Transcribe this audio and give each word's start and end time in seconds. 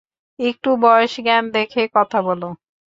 একটু 0.39 0.69
বয়সজ্ঞান 0.81 1.43
দেখে 1.55 1.81
কথা 1.95 2.19
বলো। 2.27 2.49